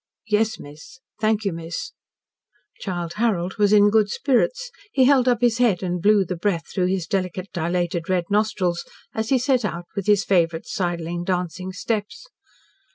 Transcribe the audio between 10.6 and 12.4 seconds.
sidling, dancing steps.